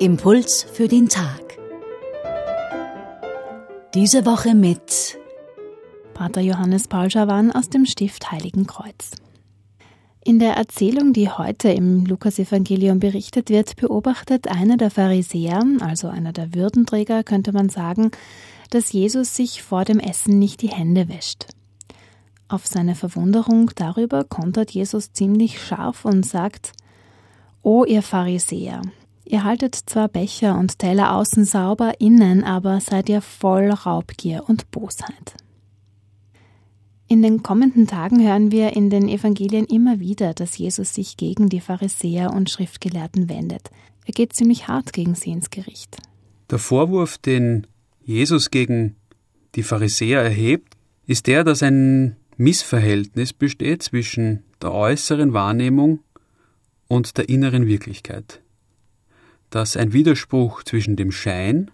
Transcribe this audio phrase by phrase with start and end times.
[0.00, 1.58] Impuls für den Tag.
[3.92, 5.18] Diese Woche mit
[6.14, 9.10] Pater Johannes Paul Schawan aus dem Stift Heiligen Kreuz.
[10.24, 16.32] In der Erzählung, die heute im Lukasevangelium berichtet wird, beobachtet einer der Pharisäer, also einer
[16.32, 18.10] der Würdenträger, könnte man sagen,
[18.70, 21.48] dass Jesus sich vor dem Essen nicht die Hände wäscht.
[22.48, 26.72] Auf seine Verwunderung darüber kontert Jesus ziemlich scharf und sagt,
[27.62, 28.80] O ihr Pharisäer,
[29.30, 34.70] ihr haltet zwar Becher und Teller außen sauber, innen aber seid ihr voll Raubgier und
[34.70, 35.34] Bosheit.
[37.08, 41.48] In den kommenden Tagen hören wir in den Evangelien immer wieder, dass Jesus sich gegen
[41.48, 43.70] die Pharisäer und Schriftgelehrten wendet.
[44.04, 45.96] Er geht ziemlich hart gegen sie ins Gericht.
[46.50, 47.66] Der Vorwurf, den
[48.04, 48.96] Jesus gegen
[49.56, 50.76] die Pharisäer erhebt,
[51.06, 56.00] ist der, dass ein Missverhältnis besteht zwischen der äußeren Wahrnehmung
[56.86, 58.40] und der inneren Wirklichkeit.
[59.50, 61.70] Dass ein Widerspruch zwischen dem Schein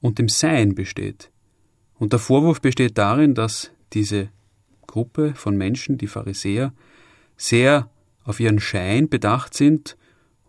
[0.00, 1.30] und dem Sein besteht.
[1.98, 4.28] Und der Vorwurf besteht darin, dass diese
[4.86, 6.72] Gruppe von Menschen, die Pharisäer,
[7.36, 7.90] sehr
[8.24, 9.96] auf ihren Schein bedacht sind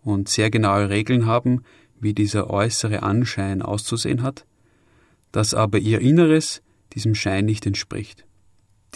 [0.02, 1.62] und sehr genaue Regeln haben,
[1.98, 4.46] wie dieser äußere Anschein auszusehen hat,
[5.32, 6.62] dass aber ihr Inneres
[6.94, 8.24] diesem Schein nicht entspricht.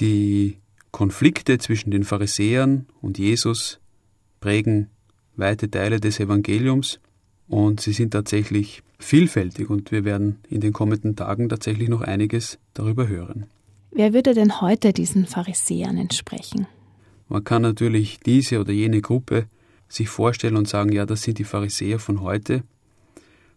[0.00, 0.59] Die
[0.91, 3.81] Konflikte zwischen den Pharisäern und Jesus
[4.41, 4.91] prägen
[5.36, 7.00] weite Teile des Evangeliums
[7.48, 12.59] und sie sind tatsächlich vielfältig und wir werden in den kommenden Tagen tatsächlich noch einiges
[12.73, 13.47] darüber hören.
[13.91, 16.67] Wer würde denn heute diesen Pharisäern entsprechen?
[17.28, 19.47] Man kann natürlich diese oder jene Gruppe
[19.89, 22.65] sich vorstellen und sagen, ja, das sind die Pharisäer von heute.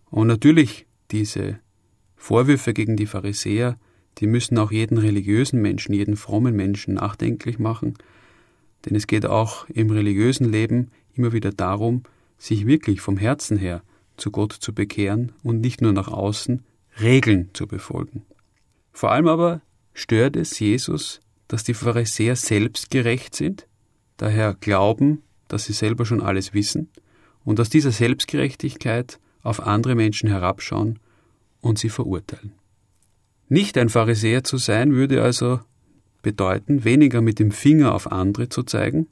[0.09, 1.59] Und natürlich diese
[2.15, 3.77] Vorwürfe gegen die Pharisäer,
[4.19, 7.95] die müssen auch jeden religiösen Menschen, jeden frommen Menschen nachdenklich machen,
[8.85, 12.03] denn es geht auch im religiösen Leben immer wieder darum,
[12.37, 13.81] sich wirklich vom Herzen her
[14.15, 16.63] zu Gott zu bekehren und nicht nur nach außen
[16.99, 18.25] Regeln zu befolgen.
[18.91, 19.61] Vor allem aber
[19.93, 23.67] stört es Jesus, dass die Pharisäer selbstgerecht sind,
[24.17, 26.89] daher glauben, dass sie selber schon alles wissen
[27.45, 30.99] und aus dieser Selbstgerechtigkeit auf andere Menschen herabschauen
[31.61, 32.53] und sie verurteilen.
[33.49, 35.61] Nicht ein Pharisäer zu sein würde also
[36.21, 39.07] bedeuten, weniger mit dem Finger auf andere zu zeigen,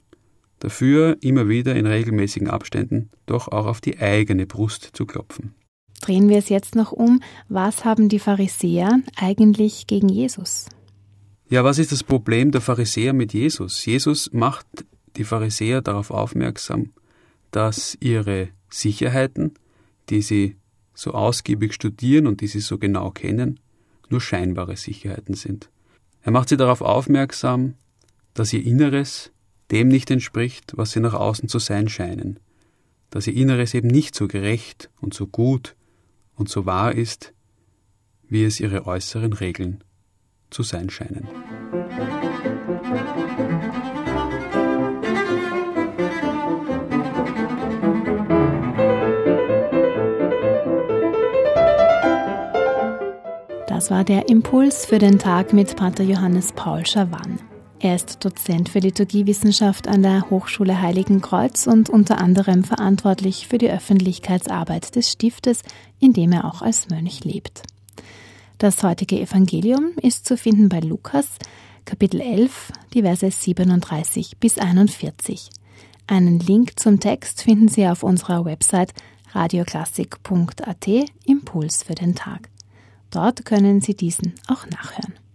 [0.66, 5.54] dafür immer wieder in regelmäßigen Abständen doch auch auf die eigene Brust zu klopfen.
[6.00, 10.66] Drehen wir es jetzt noch um, was haben die Pharisäer eigentlich gegen Jesus?
[11.48, 13.86] Ja, was ist das Problem der Pharisäer mit Jesus?
[13.86, 14.66] Jesus macht
[15.14, 16.90] die Pharisäer darauf aufmerksam,
[17.52, 19.54] dass ihre Sicherheiten,
[20.10, 20.56] die sie
[20.94, 23.60] so ausgiebig studieren und die sie so genau kennen,
[24.08, 25.70] nur scheinbare Sicherheiten sind.
[26.22, 27.74] Er macht sie darauf aufmerksam,
[28.34, 29.30] dass ihr Inneres
[29.70, 32.38] dem nicht entspricht, was sie nach außen zu sein scheinen,
[33.10, 35.74] dass ihr Inneres eben nicht so gerecht und so gut
[36.34, 37.32] und so wahr ist,
[38.28, 39.82] wie es ihre äußeren Regeln
[40.50, 41.28] zu sein scheinen.
[53.68, 57.38] Das war der Impuls für den Tag mit Pater Johannes Paul Schawan.
[57.78, 63.58] Er ist Dozent für Liturgiewissenschaft an der Hochschule Heiligen Kreuz und unter anderem verantwortlich für
[63.58, 65.62] die Öffentlichkeitsarbeit des Stiftes,
[66.00, 67.62] in dem er auch als Mönch lebt.
[68.56, 71.28] Das heutige Evangelium ist zu finden bei Lukas,
[71.84, 75.50] Kapitel 11, die Verse 37 bis 41.
[76.06, 78.94] Einen Link zum Text finden Sie auf unserer Website
[79.32, 80.88] radioklassik.at
[81.26, 82.48] Impuls für den Tag.
[83.10, 85.25] Dort können Sie diesen auch nachhören.